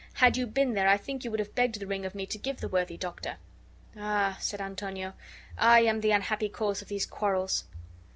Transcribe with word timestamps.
Had 0.13 0.35
you 0.35 0.47
been 0.47 0.73
there, 0.73 0.87
I 0.89 0.97
think 0.97 1.23
you 1.23 1.29
would 1.29 1.39
have 1.39 1.53
begged 1.53 1.79
the 1.79 1.85
ring 1.85 2.05
of 2.07 2.15
me 2.15 2.25
to 2.25 2.39
give 2.39 2.59
the 2.59 2.67
worthy 2.67 2.97
doctor." 2.97 3.35
"Ah!" 3.95 4.35
said 4.41 4.59
Antonio, 4.59 5.13
"I 5.59 5.81
am 5.81 6.01
the 6.01 6.09
unhappy 6.09 6.49
cause 6.49 6.81
of 6.81 6.87
these 6.87 7.05
quarrels." 7.05 7.65